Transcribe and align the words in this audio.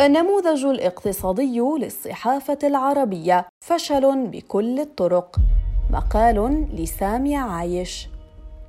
النموذج 0.00 0.64
الاقتصادي 0.64 1.60
للصحافة 1.60 2.58
العربية 2.64 3.46
فشل 3.60 4.26
بكل 4.26 4.80
الطرق. 4.80 5.36
مقال 5.92 6.66
لسامي 6.74 7.36
عايش. 7.36 8.08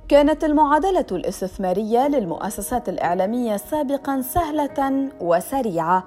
كانت 0.08 0.44
المعادلة 0.44 1.06
الاستثمارية 1.12 2.08
للمؤسسات 2.08 2.88
الإعلامية 2.88 3.56
سابقا 3.56 4.20
سهلة 4.20 5.08
وسريعة. 5.20 6.04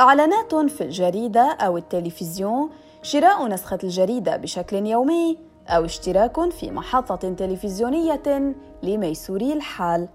إعلانات 0.00 0.54
في 0.54 0.80
الجريدة 0.80 1.52
أو 1.52 1.76
التلفزيون 1.76 2.70
شراء 3.02 3.48
نسخة 3.48 3.78
الجريدة 3.84 4.36
بشكل 4.36 4.86
يومي 4.86 5.38
أو 5.68 5.84
اشتراك 5.84 6.50
في 6.50 6.70
محطة 6.70 7.34
تلفزيونية 7.34 8.54
لميسوري 8.82 9.52
الحال. 9.52 10.08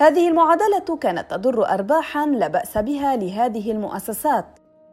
هذه 0.00 0.28
المعادلة 0.28 0.96
كانت 1.00 1.30
تدر 1.30 1.68
أرباحا 1.68 2.26
لا 2.26 2.48
بأس 2.48 2.78
بها 2.78 3.16
لهذه 3.16 3.72
المؤسسات. 3.72 4.44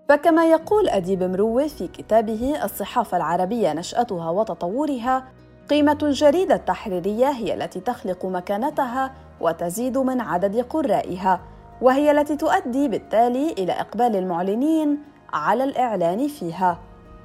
فكما 0.09 0.45
يقول 0.45 0.89
أديب 0.89 1.23
مروه 1.23 1.67
في 1.67 1.87
كتابه 1.87 2.63
الصحافة 2.63 3.17
العربية 3.17 3.73
نشأتها 3.73 4.29
وتطورها 4.29 5.23
قيمة 5.69 5.97
الجريدة 6.03 6.55
التحريرية 6.55 7.29
هي 7.29 7.53
التي 7.53 7.79
تخلق 7.79 8.25
مكانتها 8.25 9.13
وتزيد 9.41 9.97
من 9.97 10.21
عدد 10.21 10.61
قرائها 10.61 11.41
وهي 11.81 12.11
التي 12.11 12.35
تؤدي 12.35 12.87
بالتالي 12.87 13.51
إلى 13.51 13.71
إقبال 13.71 14.15
المعلنين 14.15 14.97
على 15.33 15.63
الإعلان 15.63 16.27
فيها. 16.27 16.79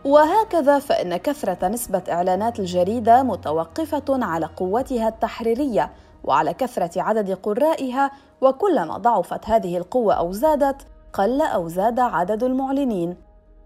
وهكذا 0.05 0.79
فإن 0.79 1.17
كثرة 1.17 1.69
نسبة 1.69 2.03
إعلانات 2.11 2.61
الجريدة 2.61 3.23
متوقفة 3.23 4.05
على 4.09 4.47
قوتها 4.47 5.09
التحريرية 5.09 5.91
وعلى 6.25 6.55
كثرة 6.55 7.03
عدد 7.03 7.33
قرائها 7.33 8.11
وكلما 8.41 8.99
ضعفت 8.99 9.47
هذه 9.47 9.77
القوة 9.77 10.15
أو 10.15 10.33
زادت 10.33 10.87
قل 11.13 11.43
أو 11.43 11.69
زاد 11.69 12.01
عدد 12.01 12.45
المعلنين. 12.45 13.17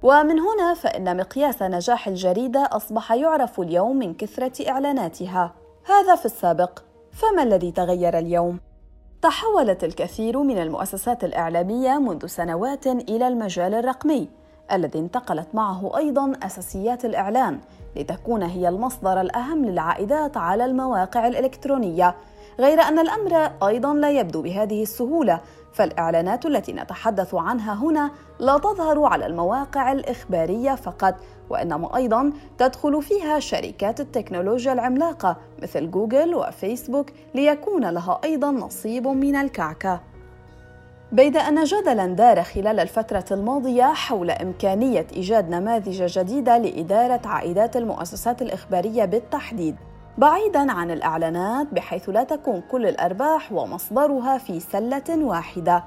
ومن 0.02 0.40
هنا 0.40 0.74
فإن 0.74 1.16
مقياس 1.16 1.62
نجاح 1.62 2.08
الجريدة 2.08 2.68
أصبح 2.72 3.12
يعرف 3.12 3.60
اليوم 3.60 3.96
من 3.96 4.14
كثرة 4.14 4.70
إعلاناتها. 4.70 5.52
هذا 5.86 6.14
في 6.14 6.24
السابق. 6.24 6.78
فما 7.12 7.42
الذي 7.42 7.70
تغير 7.70 8.18
اليوم؟ 8.18 8.60
تحولت 9.22 9.84
الكثير 9.84 10.42
من 10.42 10.58
المؤسسات 10.58 11.24
الإعلامية 11.24 11.98
منذ 11.98 12.26
سنوات 12.26 12.86
إلى 12.86 13.28
المجال 13.28 13.74
الرقمي 13.74 14.28
الذي 14.72 14.98
انتقلت 14.98 15.48
معه 15.54 15.96
أيضا 15.96 16.32
أساسيات 16.42 17.04
الإعلان 17.04 17.60
لتكون 17.96 18.42
هي 18.42 18.68
المصدر 18.68 19.20
الأهم 19.20 19.64
للعائدات 19.64 20.36
على 20.36 20.64
المواقع 20.64 21.26
الإلكترونية. 21.26 22.14
غير 22.58 22.80
أن 22.80 22.98
الأمر 22.98 23.50
أيضا 23.68 23.94
لا 23.94 24.10
يبدو 24.10 24.42
بهذه 24.42 24.82
السهولة 24.82 25.40
فالإعلانات 25.72 26.46
التي 26.46 26.72
نتحدث 26.72 27.34
عنها 27.34 27.74
هنا 27.74 28.10
لا 28.38 28.58
تظهر 28.58 29.04
على 29.04 29.26
المواقع 29.26 29.92
الإخبارية 29.92 30.74
فقط 30.74 31.14
وإنما 31.50 31.96
أيضا 31.96 32.32
تدخل 32.58 33.02
فيها 33.02 33.38
شركات 33.40 34.00
التكنولوجيا 34.00 34.72
العملاقة 34.72 35.36
مثل 35.62 35.90
جوجل 35.90 36.34
وفيسبوك 36.34 37.10
ليكون 37.34 37.90
لها 37.90 38.20
أيضا 38.24 38.50
نصيب 38.50 39.06
من 39.06 39.36
الكعكة. 39.36 40.00
بيد 41.12 41.36
أن 41.36 41.64
جدلا 41.64 42.06
دار 42.06 42.42
خلال 42.42 42.80
الفترة 42.80 43.24
الماضية 43.30 43.82
حول 43.82 44.30
إمكانية 44.30 45.06
إيجاد 45.12 45.50
نماذج 45.50 46.02
جديدة 46.18 46.58
لإدارة 46.58 47.20
عائدات 47.24 47.76
المؤسسات 47.76 48.42
الإخبارية 48.42 49.04
بالتحديد. 49.04 49.76
بعيدا 50.18 50.72
عن 50.72 50.90
الإعلانات 50.90 51.66
بحيث 51.72 52.08
لا 52.08 52.24
تكون 52.24 52.62
كل 52.70 52.86
الأرباح 52.86 53.52
ومصدرها 53.52 54.38
في 54.38 54.60
سلة 54.60 55.04
واحدة. 55.10 55.84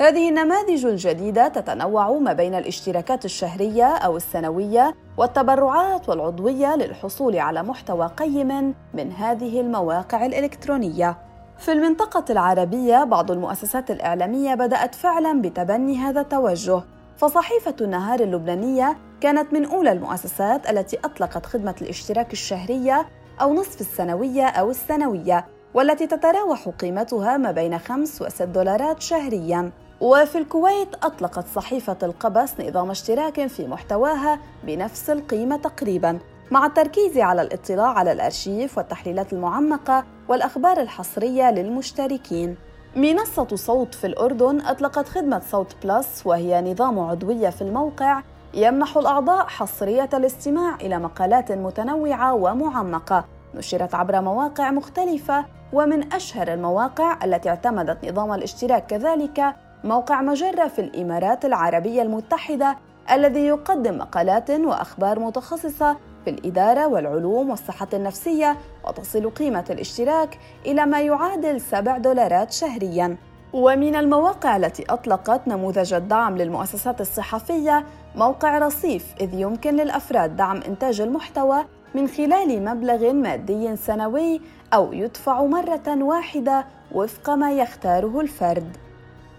هذه 0.00 0.28
النماذج 0.28 0.86
الجديدة 0.86 1.48
تتنوع 1.48 2.10
ما 2.10 2.32
بين 2.32 2.54
الاشتراكات 2.54 3.24
الشهرية 3.24 3.84
أو 3.84 4.16
السنوية 4.16 4.94
والتبرعات 5.16 6.08
والعضوية 6.08 6.76
للحصول 6.76 7.36
على 7.38 7.62
محتوى 7.62 8.06
قيم 8.06 8.74
من 8.94 9.12
هذه 9.12 9.60
المواقع 9.60 10.26
الإلكترونية. 10.26 11.18
في 11.58 11.72
المنطقة 11.72 12.24
العربية 12.30 13.04
بعض 13.04 13.30
المؤسسات 13.30 13.90
الإعلامية 13.90 14.54
بدأت 14.54 14.94
فعلا 14.94 15.42
بتبني 15.42 15.96
هذا 15.96 16.20
التوجه. 16.20 16.82
فصحيفة 17.16 17.74
النهار 17.80 18.20
اللبنانية 18.20 18.96
كانت 19.20 19.52
من 19.52 19.64
أولى 19.64 19.92
المؤسسات 19.92 20.70
التي 20.70 20.98
أطلقت 21.04 21.46
خدمة 21.46 21.74
الاشتراك 21.82 22.32
الشهرية 22.32 23.06
أو 23.40 23.54
نصف 23.54 23.80
السنوية 23.80 24.46
أو 24.46 24.70
السنوية 24.70 25.46
والتي 25.74 26.06
تتراوح 26.06 26.68
قيمتها 26.68 27.36
ما 27.36 27.50
بين 27.52 27.78
5 27.78 28.24
و 28.24 28.28
6 28.28 28.44
دولارات 28.44 29.02
شهرياً. 29.02 29.70
وفي 30.00 30.38
الكويت 30.38 30.88
أطلقت 31.02 31.46
صحيفة 31.54 31.96
القبس 32.02 32.60
نظام 32.60 32.90
اشتراك 32.90 33.46
في 33.46 33.66
محتواها 33.66 34.38
بنفس 34.64 35.10
القيمة 35.10 35.56
تقريباً 35.56 36.18
مع 36.50 36.66
التركيز 36.66 37.18
على 37.18 37.42
الاطلاع 37.42 37.86
على 37.86 38.12
الأرشيف 38.12 38.78
والتحليلات 38.78 39.32
المعمقة 39.32 40.04
والأخبار 40.28 40.80
الحصرية 40.80 41.50
للمشتركين. 41.50 42.56
منصة 42.96 43.56
صوت 43.56 43.94
في 43.94 44.06
الأردن 44.06 44.60
أطلقت 44.60 45.08
خدمة 45.08 45.42
صوت 45.50 45.76
بلس 45.84 46.22
وهي 46.26 46.72
نظام 46.72 46.98
عضوية 46.98 47.50
في 47.50 47.62
الموقع 47.62 48.22
يمنح 48.54 48.96
الأعضاء 48.96 49.46
حصرية 49.46 50.08
الاستماع 50.14 50.74
إلى 50.74 50.98
مقالات 50.98 51.52
متنوعة 51.52 52.34
ومعمقة 52.34 53.24
نشرت 53.54 53.94
عبر 53.94 54.20
مواقع 54.20 54.70
مختلفة 54.70 55.44
ومن 55.72 56.12
أشهر 56.12 56.52
المواقع 56.52 57.24
التي 57.24 57.48
اعتمدت 57.48 58.04
نظام 58.04 58.32
الاشتراك 58.32 58.86
كذلك 58.86 59.54
موقع 59.84 60.22
مجرة 60.22 60.68
في 60.68 60.78
الإمارات 60.78 61.44
العربية 61.44 62.02
المتحدة 62.02 62.76
الذي 63.12 63.46
يقدم 63.46 63.98
مقالات 63.98 64.50
وأخبار 64.50 65.18
متخصصة 65.18 65.96
في 66.24 66.30
الإدارة 66.30 66.86
والعلوم 66.86 67.50
والصحة 67.50 67.88
النفسية 67.94 68.56
وتصل 68.84 69.30
قيمة 69.30 69.64
الاشتراك 69.70 70.38
إلى 70.66 70.86
ما 70.86 71.00
يعادل 71.00 71.60
7 71.60 71.98
دولارات 71.98 72.52
شهرياً. 72.52 73.16
ومن 73.52 73.96
المواقع 73.96 74.56
التي 74.56 74.84
أطلقت 74.90 75.48
نموذج 75.48 75.94
الدعم 75.94 76.36
للمؤسسات 76.36 77.00
الصحفية 77.00 77.84
موقع 78.16 78.58
رصيف 78.58 79.14
إذ 79.20 79.34
يمكن 79.34 79.76
للأفراد 79.76 80.36
دعم 80.36 80.60
إنتاج 80.68 81.00
المحتوى 81.00 81.64
من 81.94 82.08
خلال 82.08 82.64
مبلغ 82.64 83.12
مادي 83.12 83.76
سنوي 83.76 84.40
أو 84.74 84.92
يدفع 84.92 85.44
مرة 85.44 86.02
واحدة 86.02 86.64
وفق 86.92 87.30
ما 87.30 87.52
يختاره 87.52 88.20
الفرد. 88.20 88.76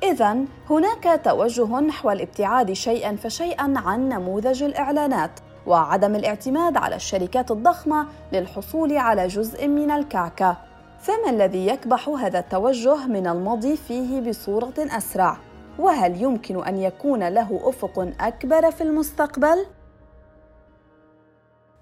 إذا 0.03 0.37
هناك 0.69 1.21
توجه 1.23 1.79
نحو 1.79 2.11
الابتعاد 2.11 2.73
شيئا 2.73 3.15
فشيئا 3.15 3.73
عن 3.75 4.09
نموذج 4.09 4.63
الإعلانات 4.63 5.31
وعدم 5.67 6.15
الاعتماد 6.15 6.77
على 6.77 6.95
الشركات 6.95 7.51
الضخمة 7.51 8.07
للحصول 8.33 8.97
على 8.97 9.27
جزء 9.27 9.67
من 9.67 9.91
الكعكة. 9.91 10.68
فما 10.99 11.29
الذي 11.29 11.67
يكبح 11.67 12.09
هذا 12.09 12.39
التوجه 12.39 13.07
من 13.07 13.27
المضي 13.27 13.77
فيه 13.77 14.29
بصورة 14.29 14.73
أسرع؟ 14.77 15.37
وهل 15.79 16.21
يمكن 16.21 16.65
أن 16.65 16.77
يكون 16.77 17.27
له 17.27 17.69
أفق 17.69 18.13
أكبر 18.19 18.71
في 18.71 18.81
المستقبل 18.81 19.65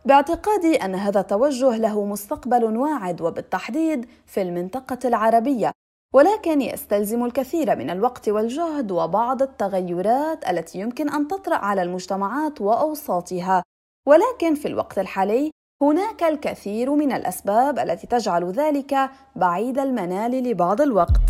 باعتقادي 0.06 0.76
أن 0.76 0.96
هذا 0.96 1.20
التوجه 1.20 1.78
له 1.78 2.06
مستقبل 2.06 2.64
واعد 2.64 3.22
وبالتحديد 3.22 4.06
في 4.26 4.42
المنطقة 4.42 5.00
العربية 5.06 5.72
ولكن 6.14 6.62
يستلزم 6.62 7.26
الكثير 7.26 7.76
من 7.76 7.90
الوقت 7.90 8.30
والجهد 8.30 8.92
وبعض 8.92 9.42
التغيرات 9.42 10.50
التي 10.50 10.80
يمكن 10.80 11.10
أن 11.10 11.28
تطرأ 11.28 11.56
على 11.56 11.82
المجتمعات 11.82 12.62
وأوساطها 12.62 13.64
ولكن 14.08 14.56
في 14.56 14.68
الوقت 14.68 15.00
الحالي 15.00 15.52
هناك 15.82 16.24
الكثير 16.24 16.96
من 16.96 17.12
الأسباب 17.12 17.80
التي 17.80 18.08
تجعل 18.08 18.52
ذلك 18.52 19.10
بعيد 19.36 19.80
المنال 19.80 20.32
لبعض 20.32 20.82
الوقت. 20.82 21.30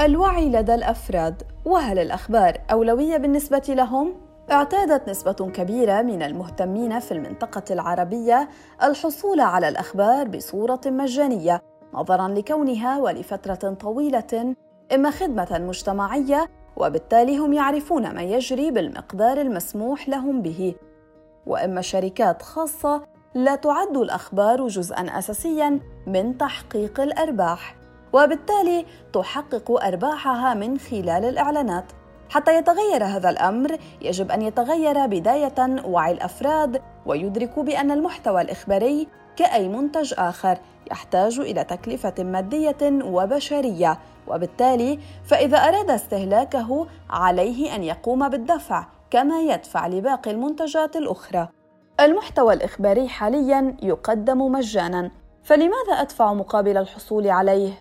الوعي 0.00 0.48
لدى 0.48 0.74
الأفراد 0.74 1.42
وهل 1.64 1.98
الأخبار 1.98 2.58
أولوية 2.72 3.16
بالنسبة 3.16 3.62
لهم؟ 3.68 4.14
اعتادت 4.50 5.08
نسبة 5.08 5.32
كبيرة 5.32 6.02
من 6.02 6.22
المهتمين 6.22 7.00
في 7.00 7.12
المنطقة 7.12 7.62
العربية 7.70 8.48
الحصول 8.82 9.40
على 9.40 9.68
الأخبار 9.68 10.28
بصورة 10.28 10.80
مجانية 10.86 11.62
نظرا 11.94 12.28
لكونها 12.28 12.98
ولفترة 12.98 13.74
طويلة 13.74 14.54
إما 14.94 15.10
خدمة 15.10 15.58
مجتمعية 15.68 16.48
وبالتالي 16.76 17.38
هم 17.38 17.52
يعرفون 17.52 18.14
ما 18.14 18.22
يجري 18.22 18.70
بالمقدار 18.70 19.40
المسموح 19.40 20.08
لهم 20.08 20.42
به. 20.42 20.74
وإما 21.46 21.80
شركات 21.80 22.42
خاصة 22.42 23.11
لا 23.34 23.54
تعد 23.54 23.96
الأخبار 23.96 24.66
جزءا 24.66 25.18
اساسيا 25.18 25.80
من 26.06 26.38
تحقيق 26.38 27.00
الأرباح 27.00 27.76
وبالتالي 28.12 28.86
تحقق 29.12 29.84
أرباحها 29.84 30.54
من 30.54 30.78
خلال 30.78 31.24
الإعلانات. 31.24 31.84
حتى 32.30 32.56
يتغير 32.56 33.04
هذا 33.04 33.30
الأمر 33.30 33.78
يجب 34.00 34.30
أن 34.30 34.42
يتغير 34.42 35.06
بداية 35.06 35.84
وعي 35.84 36.12
الأفراد 36.12 36.82
ويدركوا 37.06 37.62
بأن 37.62 37.90
المحتوى 37.90 38.42
الإخباري 38.42 39.08
كأي 39.36 39.68
منتج 39.68 40.14
آخر 40.18 40.58
يحتاج 40.90 41.40
إلى 41.40 41.64
تكلفة 41.64 42.14
مادية 42.18 43.04
وبشرية. 43.04 43.98
وبالتالي 44.28 44.98
فإذا 45.24 45.58
أراد 45.58 45.90
استهلاكه 45.90 46.86
عليه 47.10 47.74
أن 47.74 47.82
يقوم 47.84 48.28
بالدفع 48.28 48.86
كما 49.10 49.40
يدفع 49.40 49.86
لباقي 49.86 50.30
المنتجات 50.30 50.96
الأخرى. 50.96 51.48
المحتوى 52.04 52.54
الإخباري 52.54 53.08
حالياً 53.08 53.76
يقدم 53.82 54.52
مجاناً 54.52 55.10
فلماذا 55.42 55.92
أدفع 55.92 56.32
مقابل 56.32 56.76
الحصول 56.76 57.28
عليه؟ 57.28 57.72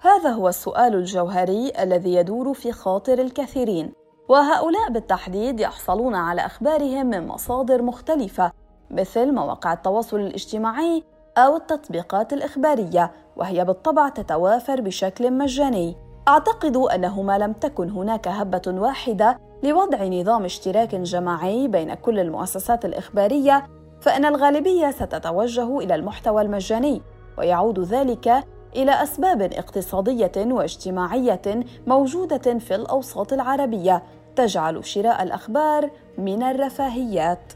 هذا 0.00 0.30
هو 0.30 0.48
السؤال 0.48 0.94
الجوهري 0.94 1.72
الذي 1.82 2.14
يدور 2.14 2.54
في 2.54 2.72
خاطر 2.72 3.18
الكثيرين 3.18 3.92
وهؤلاء 4.28 4.90
بالتحديد 4.90 5.60
يحصلون 5.60 6.14
على 6.14 6.46
أخبارهم 6.46 7.06
من 7.06 7.26
مصادر 7.26 7.82
مختلفة 7.82 8.52
مثل 8.90 9.32
مواقع 9.32 9.72
التواصل 9.72 10.20
الاجتماعي 10.20 11.04
أو 11.38 11.56
التطبيقات 11.56 12.32
الإخبارية 12.32 13.12
وهي 13.36 13.64
بالطبع 13.64 14.08
تتوافر 14.08 14.80
بشكل 14.80 15.32
مجاني 15.32 15.96
أعتقد 16.28 16.76
انه 16.76 17.22
ما 17.22 17.38
لم 17.38 17.52
تكن 17.52 17.90
هناك 17.90 18.28
هبة 18.28 18.62
واحدة 18.66 19.38
لوضع 19.62 20.04
نظام 20.04 20.44
اشتراك 20.44 20.94
جماعي 20.94 21.68
بين 21.68 21.94
كل 21.94 22.18
المؤسسات 22.18 22.84
الإخبارية 22.84 23.66
فإن 24.00 24.24
الغالبية 24.24 24.90
ستتوجه 24.90 25.78
إلى 25.78 25.94
المحتوى 25.94 26.42
المجاني 26.42 27.02
ويعود 27.38 27.80
ذلك 27.80 28.44
إلى 28.76 29.02
أسباب 29.02 29.42
اقتصادية 29.42 30.32
واجتماعية 30.36 31.64
موجودة 31.86 32.58
في 32.58 32.74
الأوساط 32.74 33.32
العربية 33.32 34.02
تجعل 34.36 34.84
شراء 34.84 35.22
الأخبار 35.22 35.90
من 36.18 36.42
الرفاهيات. 36.42 37.52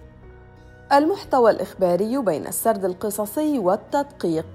المحتوى 0.92 1.50
الإخباري 1.50 2.18
بين 2.18 2.46
السرد 2.46 2.84
القصصي 2.84 3.58
والتدقيق. 3.58 4.46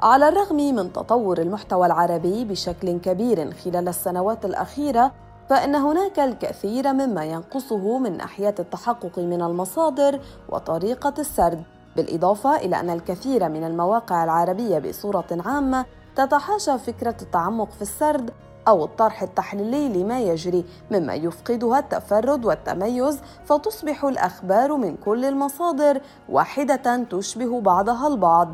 على 0.00 0.28
الرغم 0.28 0.56
من 0.56 0.92
تطور 0.92 1.38
المحتوى 1.38 1.86
العربي 1.86 2.44
بشكل 2.44 2.98
كبير 2.98 3.50
خلال 3.52 3.88
السنوات 3.88 4.44
الأخيرة 4.44 5.12
فإن 5.48 5.74
هناك 5.74 6.18
الكثير 6.18 6.92
مما 6.92 7.24
ينقصه 7.24 7.98
من 7.98 8.16
ناحية 8.16 8.54
التحقق 8.58 9.18
من 9.18 9.42
المصادر 9.42 10.20
وطريقة 10.48 11.14
السرد 11.18 11.62
بالإضافة 11.96 12.56
إلى 12.56 12.80
أن 12.80 12.90
الكثير 12.90 13.48
من 13.48 13.64
المواقع 13.64 14.24
العربية 14.24 14.78
بصورة 14.78 15.26
عامة 15.46 15.84
تتحاشى 16.16 16.78
فكرة 16.78 17.16
التعمق 17.22 17.70
في 17.70 17.82
السرد 17.82 18.30
أو 18.68 18.84
الطرح 18.84 19.22
التحليلي 19.22 20.02
لما 20.02 20.20
يجري 20.20 20.64
مما 20.90 21.14
يفقدها 21.14 21.78
التفرد 21.78 22.44
والتميز 22.44 23.20
فتصبح 23.44 24.04
الأخبار 24.04 24.76
من 24.76 24.96
كل 24.96 25.24
المصادر 25.24 26.00
واحدة 26.28 27.04
تشبه 27.10 27.60
بعضها 27.60 28.08
البعض. 28.08 28.48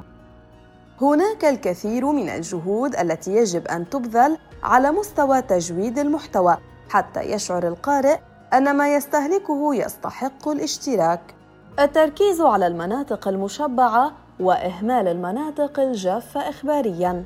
هناك 1.01 1.45
الكثير 1.45 2.07
من 2.07 2.29
الجهود 2.29 2.97
التي 2.97 3.37
يجب 3.37 3.69
أن 3.69 3.91
تبذل 3.91 4.39
على 4.63 4.91
مستوى 4.91 5.43
تجويد 5.43 5.99
المحتوى 5.99 6.57
حتى 6.93 7.21
يشعر 7.21 7.69
القارئ 7.69 8.17
أن 8.55 8.77
ما 8.77 8.95
يستهلكه 8.95 9.75
يستحق 9.75 10.49
الاشتراك. 10.49 11.21
التركيز 11.81 12.41
على 12.41 12.67
المناطق 12.67 13.29
المشبعة 13.29 14.13
وإهمال 14.41 15.09
المناطق 15.09 15.81
الجافة 15.81 16.49
إخبارياً 16.49 17.25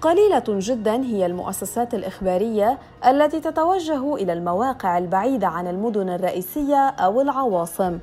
قليلة 0.00 0.44
جدا 0.48 0.94
هي 0.94 1.26
المؤسسات 1.26 1.94
الإخبارية 1.94 2.78
التي 3.06 3.40
تتوجه 3.40 4.14
إلى 4.14 4.32
المواقع 4.32 4.98
البعيدة 4.98 5.46
عن 5.46 5.66
المدن 5.66 6.08
الرئيسية 6.08 6.88
أو 6.88 7.20
العواصم. 7.20 7.98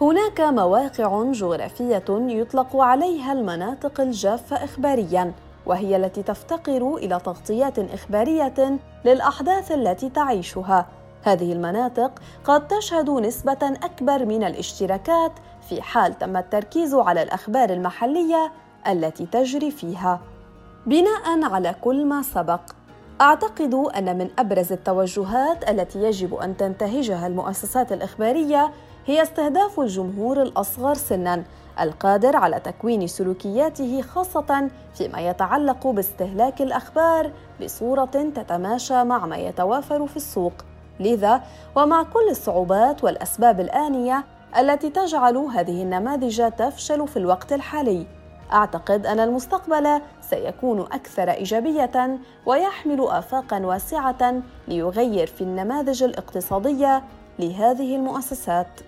هناك 0.00 0.40
مواقع 0.40 1.32
جغرافية 1.32 2.04
يطلق 2.10 2.76
عليها 2.76 3.32
المناطق 3.32 4.00
الجافة 4.00 4.64
إخبارياً، 4.64 5.32
وهي 5.66 5.96
التي 5.96 6.22
تفتقر 6.22 6.96
إلى 6.96 7.20
تغطيات 7.24 7.78
إخبارية 7.78 8.78
للأحداث 9.04 9.72
التي 9.72 10.08
تعيشها. 10.10 10.86
هذه 11.22 11.52
المناطق 11.52 12.12
قد 12.44 12.68
تشهد 12.68 13.10
نسبة 13.10 13.58
أكبر 13.62 14.24
من 14.24 14.44
الاشتراكات 14.44 15.32
في 15.68 15.82
حال 15.82 16.18
تم 16.18 16.36
التركيز 16.36 16.94
على 16.94 17.22
الأخبار 17.22 17.70
المحلية 17.70 18.52
التي 18.88 19.26
تجري 19.26 19.70
فيها. 19.70 20.20
بناء 20.86 21.42
على 21.42 21.74
كل 21.80 22.06
ما 22.06 22.22
سبق 22.22 22.60
أعتقد 23.20 23.74
أن 23.74 24.18
من 24.18 24.30
أبرز 24.38 24.72
التوجهات 24.72 25.70
التي 25.70 26.02
يجب 26.02 26.34
أن 26.34 26.56
تنتهجها 26.56 27.26
المؤسسات 27.26 27.92
الإخبارية 27.92 28.70
هي 29.06 29.22
استهداف 29.22 29.80
الجمهور 29.80 30.42
الأصغر 30.42 30.94
سنا 30.94 31.44
القادر 31.80 32.36
على 32.36 32.60
تكوين 32.60 33.06
سلوكياته 33.06 34.02
خاصة 34.02 34.68
فيما 34.94 35.20
يتعلق 35.20 35.86
باستهلاك 35.86 36.62
الأخبار 36.62 37.30
بصورة 37.62 38.30
تتماشى 38.34 39.04
مع 39.04 39.26
ما 39.26 39.36
يتوافر 39.36 40.06
في 40.06 40.16
السوق. 40.16 40.52
لذا 41.00 41.42
ومع 41.76 42.02
كل 42.02 42.28
الصعوبات 42.30 43.04
والأسباب 43.04 43.60
الآنية 43.60 44.24
التي 44.58 44.90
تجعل 44.90 45.36
هذه 45.36 45.82
النماذج 45.82 46.50
تفشل 46.50 47.08
في 47.08 47.16
الوقت 47.16 47.52
الحالي 47.52 48.06
أعتقد 48.52 49.06
أن 49.06 49.20
المستقبل 49.20 50.00
سيكون 50.20 50.80
أكثر 50.80 51.30
إيجابية 51.30 52.18
ويحمل 52.46 53.06
افاقا 53.08 53.58
واسعة 53.58 54.42
ليغير 54.68 55.26
في 55.26 55.40
النماذج 55.40 56.02
الاقتصادية 56.02 57.02
لهذه 57.38 57.96
المؤسسات. 57.96 58.80